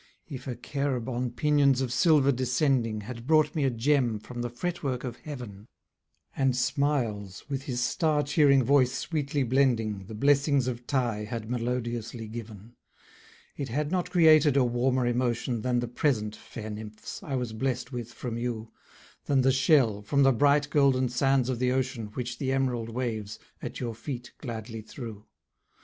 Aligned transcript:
If 0.27 0.47
a 0.47 0.55
cherub, 0.55 1.07
on 1.07 1.29
pinions 1.29 1.79
of 1.79 1.93
silver 1.93 2.31
descending, 2.31 3.01
Had 3.01 3.27
brought 3.27 3.53
me 3.53 3.65
a 3.65 3.69
gem 3.69 4.17
from 4.17 4.41
the 4.41 4.49
fret 4.49 4.81
work 4.81 5.03
of 5.03 5.17
heaven; 5.17 5.67
And 6.35 6.57
smiles, 6.57 7.45
with 7.49 7.65
his 7.65 7.81
star 7.81 8.23
cheering 8.23 8.63
voice 8.63 8.93
sweetly 8.93 9.43
blending, 9.43 10.05
The 10.07 10.15
blessings 10.15 10.65
of 10.65 10.87
Tighe 10.87 11.27
had 11.27 11.51
melodiously 11.51 12.27
given; 12.29 12.73
It 13.55 13.69
had 13.69 13.91
not 13.91 14.09
created 14.09 14.57
a 14.57 14.63
warmer 14.63 15.05
emotion 15.05 15.61
Than 15.61 15.81
the 15.81 15.87
present, 15.87 16.35
fair 16.35 16.71
nymphs, 16.71 17.21
I 17.21 17.35
was 17.35 17.53
blest 17.53 17.91
with 17.91 18.11
from 18.11 18.39
you, 18.39 18.71
Than 19.25 19.41
the 19.41 19.51
shell, 19.51 20.01
from 20.01 20.23
the 20.23 20.31
bright 20.31 20.71
golden 20.71 21.09
sands 21.09 21.47
of 21.47 21.59
the 21.59 21.71
ocean 21.71 22.07
Which 22.15 22.39
the 22.39 22.51
emerald 22.51 22.89
waves 22.89 23.37
at 23.61 23.79
your 23.79 23.93
feet 23.93 24.31
gladly 24.39 24.81
threw. 24.81 25.27